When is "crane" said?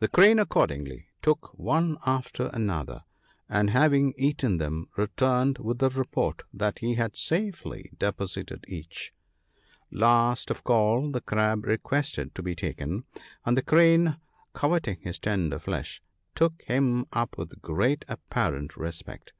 0.08-0.40, 13.62-14.16